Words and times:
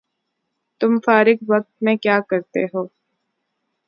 تم 0.81 0.91
فارغ 1.05 1.37
وقت 1.51 1.71
میں 1.83 1.95
کیاکرتےہو؟ 2.03 2.83